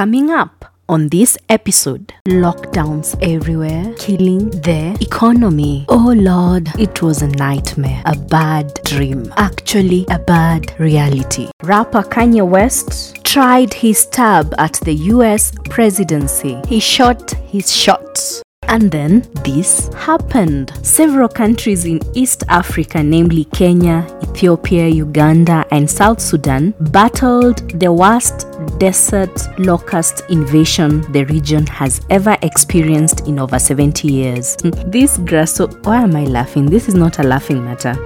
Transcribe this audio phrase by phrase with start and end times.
[0.00, 5.84] Coming up on this episode, lockdowns everywhere, killing the economy.
[5.90, 11.50] Oh Lord, it was a nightmare, a bad dream, actually, a bad reality.
[11.62, 16.58] Rapper Kanye West tried his stab at the US presidency.
[16.66, 18.42] He shot his shot.
[18.70, 20.72] And then this happened.
[20.86, 28.46] Several countries in East Africa, namely Kenya, Ethiopia, Uganda, and South Sudan, battled the worst
[28.78, 34.56] desert locust invasion the region has ever experienced in over 70 years.
[34.86, 36.66] This grass, why am I laughing?
[36.66, 37.96] This is not a laughing matter.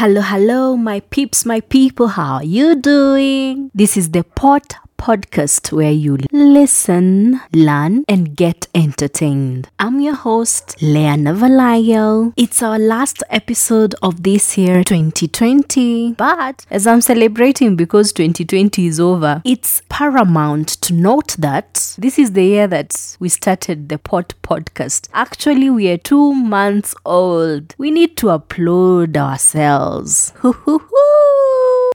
[0.00, 2.08] Hello, hello, my peeps, my people.
[2.08, 3.70] How are you doing?
[3.74, 9.66] This is the Pot podcast where you listen, learn, and get entertained.
[9.78, 12.34] I'm your host, Leah Navalayo.
[12.36, 16.12] It's our last episode of this year, 2020.
[16.18, 22.32] But as I'm celebrating because 2020 is over, it's paramount to note that this is
[22.32, 25.08] the year that we started the Pot podcast.
[25.14, 27.74] Actually, we are two months old.
[27.78, 30.34] We need to applaud ourselves.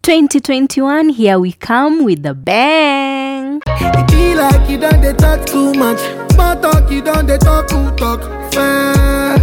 [0.05, 3.59] 2021, here we come with the bang.
[3.65, 5.99] It be like you done they talk too much.
[6.37, 8.21] Talk, you done they talk who talk.
[8.53, 9.33] Fair.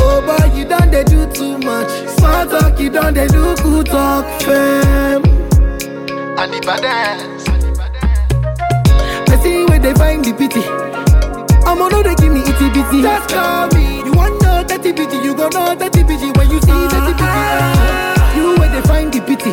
[0.00, 1.90] Oh boy, you done they do too much.
[2.16, 4.24] Talk, you done they do talk.
[6.38, 7.20] And the.
[9.28, 10.62] I see where they find the pity.
[11.66, 11.76] I'm
[12.14, 13.02] give me itty bitty.
[13.02, 13.93] Just call me.
[14.84, 17.24] Know bitty, you go know dirty bitty when you see dirty bitty.
[17.24, 18.36] Ah.
[18.36, 19.50] You where they find the pity.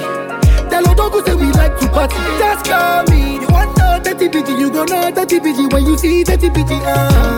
[0.70, 2.18] Tell Odogu say we like to party.
[2.38, 3.40] Just call me.
[3.40, 6.76] You want know dirty bitty, you go know dirty bitty when you see dirty bitty.
[6.84, 7.31] Ah.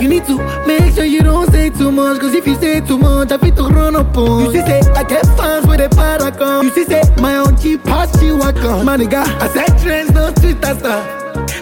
[0.00, 2.20] You need to make sure you don't say too much.
[2.20, 4.44] Cause if you say too much, I fit to run up on.
[4.46, 6.66] You see say I get fans with a para come.
[6.66, 8.86] You see say my own cheap past you I come.
[8.86, 11.04] My nigga, I said trends tweet that stuff.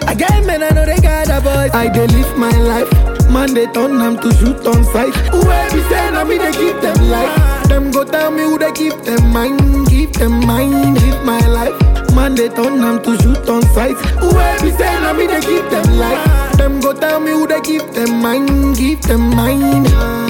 [0.07, 1.71] I get men, I know they got a voice.
[1.73, 2.89] I dey live my life.
[3.29, 5.13] Man, they turn them to shoot on sight.
[5.29, 7.67] Whoever saying, I mean, they keep them life.
[7.69, 11.77] Them go tell me who they keep them mind, keep them mind, live my life.
[12.15, 13.95] Man, they turn them to shoot on sight.
[14.17, 16.38] Whoever saying, I mean, they keep them life.
[16.59, 20.28] Them go tell me who they give them mine, give them mind.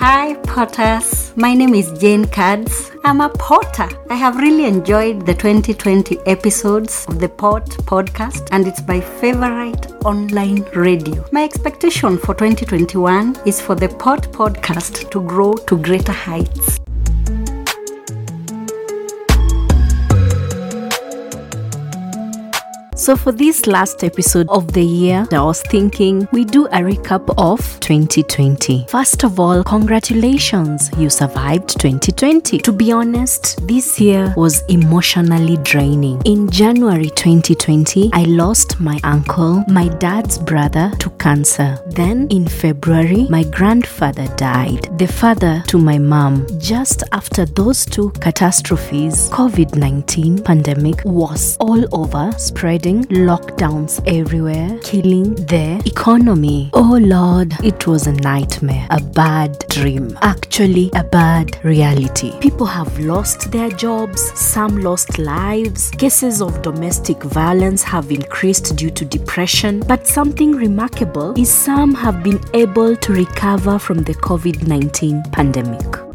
[0.00, 1.32] Hi, Potters.
[1.34, 2.92] My name is Jane Cards.
[3.02, 3.88] I'm a Potter.
[4.08, 9.90] I have really enjoyed the 2020 episodes of the Pot podcast, and it's my favorite
[10.04, 11.24] online radio.
[11.32, 16.78] My expectation for 2021 is for the Pot podcast to grow to greater heights.
[22.98, 27.32] So, for this last episode of the year, I was thinking we do a recap
[27.38, 28.86] of 2020.
[28.88, 32.58] First of all, congratulations, you survived 2020.
[32.58, 36.20] To be honest, this year was emotionally draining.
[36.24, 41.78] In January 2020, I lost my uncle, my dad's brother, to cancer.
[41.86, 46.48] Then in February, my grandfather died, the father to my mom.
[46.58, 55.34] Just after those two catastrophes, COVID 19 pandemic was all over, spreading lockdowns everywhere, killing
[55.34, 56.70] the economy.
[56.72, 62.38] Oh Lord, it was a nightmare, a bad dream, actually, a bad reality.
[62.40, 68.90] People have lost their jobs, some lost lives, cases of domestic violence have increased due
[68.90, 74.66] to depression, but something remarkable is some have been able to recover from the COVID
[74.66, 76.07] 19 pandemic.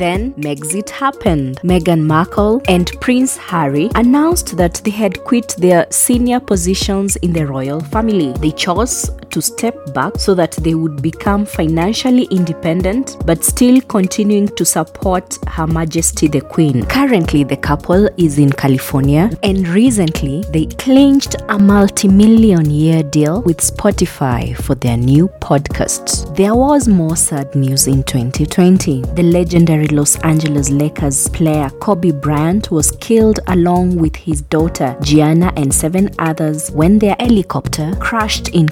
[0.00, 1.60] Then Megxit happened.
[1.62, 7.46] Meghan Markle and Prince Harry announced that they had quit their senior positions in the
[7.46, 8.32] royal family.
[8.40, 14.48] They chose to step back so that they would become financially independent but still continuing
[14.48, 16.84] to support Her Majesty the Queen.
[16.86, 23.42] Currently, the couple is in California and recently they clinched a multi million year deal
[23.42, 26.34] with Spotify for their new podcast.
[26.36, 29.02] There was more sad news in 2020.
[29.14, 35.52] The legendary Los Angeles Lakers player Kobe Bryant was killed along with his daughter Gianna
[35.56, 38.68] and seven others when their helicopter crashed in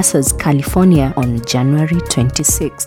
[0.00, 2.86] Calabasas, California on January 26.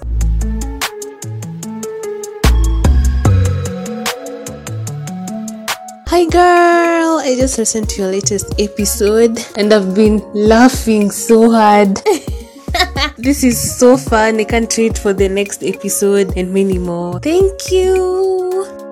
[6.08, 11.98] Hi girl, I just listened to your latest episode and I've been laughing so hard.
[13.18, 14.40] this is so fun.
[14.40, 17.20] I can't wait for the next episode and many more.
[17.20, 18.83] Thank you.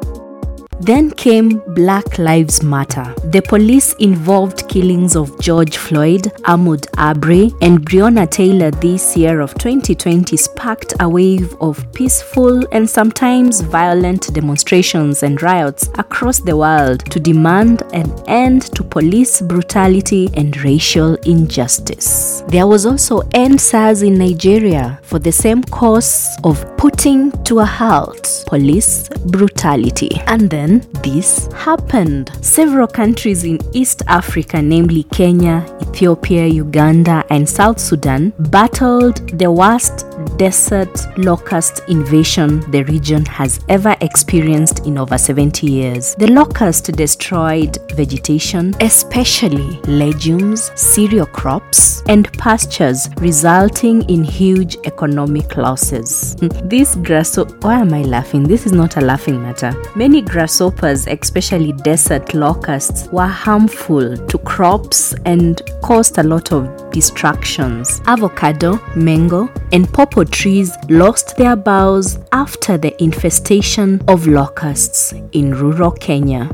[0.84, 3.14] Then came Black Lives Matter.
[3.26, 9.54] The police involved killings of George Floyd, Ahmaud Arbery, and Breonna Taylor this year of
[9.54, 17.06] 2020 sparked a wave of peaceful and sometimes violent demonstrations and riots across the world
[17.12, 22.42] to demand an end to police brutality and racial injustice.
[22.48, 23.62] There was also End
[24.02, 30.10] in Nigeria for the same cause of putting to a halt police brutality.
[30.28, 30.71] And then
[31.04, 32.32] this happened.
[32.42, 40.01] Several countries in East Africa, namely Kenya, Ethiopia, Uganda, and South Sudan, battled the worst
[40.42, 46.16] desert locust invasion the region has ever experienced in over 70 years.
[46.16, 56.36] The locust destroyed vegetation, especially legumes, cereal crops, and pastures, resulting in huge economic losses.
[56.64, 58.42] This grasshopper, why am I laughing?
[58.42, 59.76] This is not a laughing matter.
[59.96, 68.02] Many grasshoppers, especially desert locusts, were harmful to crops and caused a lot of distractions.
[68.08, 75.92] Avocado, mango, and pawpaw trees lost their boughs after the infestation of locusts in rural
[75.92, 76.50] Kenya.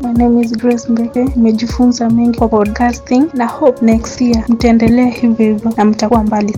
[0.00, 1.24] My name is Grace Mbeke.
[1.36, 6.56] Nimejifunza mengi kwa podcasting na hope next year mtaendelea hivyo hivyo na mtakuwa mbali.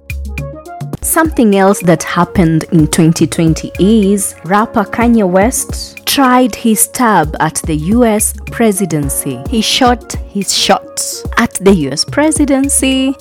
[1.02, 3.70] Something else that happened in 2020
[4.12, 9.40] is rapper Kanye West tried his stab at the US presidency.
[9.48, 11.00] He shot his shot
[11.36, 13.14] at the US presidency.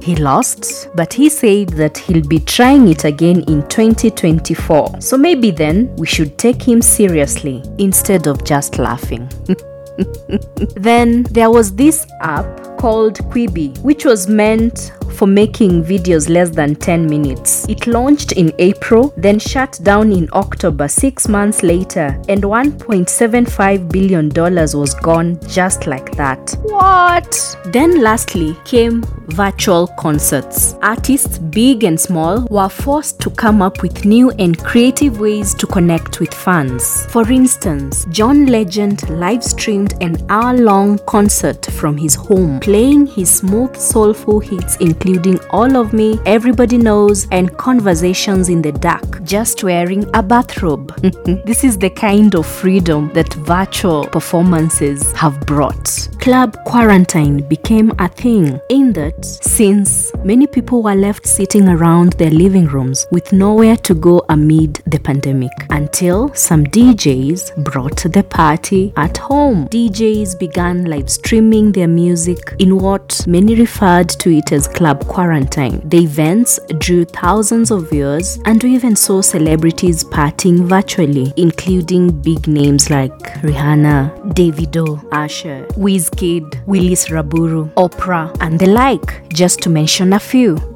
[0.00, 5.00] he lost, but he said that he'll be trying it again in 2024.
[5.00, 9.28] So maybe then we should take him seriously instead of just laughing.
[10.76, 16.74] then there was this app called Quibi, which was meant for making videos less than
[16.74, 17.68] 10 minutes.
[17.68, 24.28] It launched in April, then shut down in October, six months later, and $1.75 billion
[24.28, 26.56] was gone just like that.
[26.62, 27.56] What?
[27.66, 30.74] Then, lastly, came virtual concerts.
[30.82, 35.66] Artists, big and small, were forced to come up with new and creative ways to
[35.66, 37.06] connect with fans.
[37.06, 43.28] For instance, John Legend live streamed an hour long concert from his home, playing his
[43.28, 49.62] smooth, soulful hits, including All of Me, Everybody Knows, and Conversations in the Dark, just
[49.62, 50.88] wearing a bathrobe.
[51.44, 56.08] this is the kind of freedom that virtual performances have brought.
[56.20, 62.30] Club quarantine became a thing in that since many people were left sitting around their
[62.30, 68.94] living rooms with nowhere to go amid the pandemic until some DJs brought the party
[68.96, 69.68] at home.
[69.68, 75.80] DJs began live streaming their music in what many referred to it as club quarantine.
[75.88, 82.46] The events drew thousands of viewers, and we even saw celebrities partying virtually, including big
[82.48, 90.12] names like Rihanna, Davido, Usher, Wizkid, Willis Raburu, Oprah, and the like, just to mention
[90.12, 90.73] a few.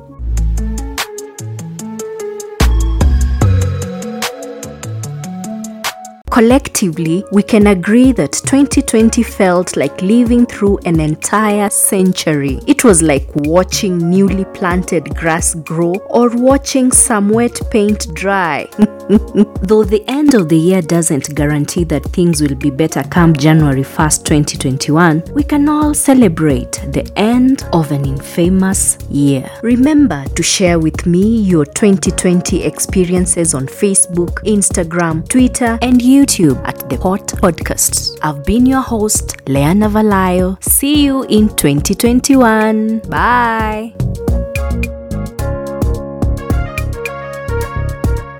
[6.39, 12.61] Collectively, we can agree that 2020 felt like living through an entire century.
[12.65, 18.69] It was like watching newly planted grass grow or watching some wet paint dry.
[18.79, 23.83] Though the end of the year doesn't guarantee that things will be better come January
[23.83, 29.51] 1st, 2021, we can all celebrate the end of an infamous year.
[29.65, 36.28] Remember to share with me your 2020 experiences on Facebook, Instagram, Twitter, and YouTube
[36.65, 38.19] at the Pot Podcasts.
[38.23, 40.63] I've been your host, Leah Navalayo.
[40.63, 43.01] See you in 2021.
[43.09, 43.95] Bye.